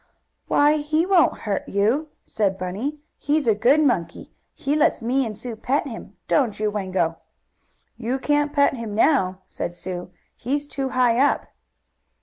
[0.47, 2.97] "Why, he won't hurt you," said Bunny.
[3.19, 4.31] "He's a good monkey.
[4.55, 7.19] He lets me and Sue pet him; don't you, Wango?"
[7.97, 11.49] "You can't pet him now," said Sue, "he's too high up."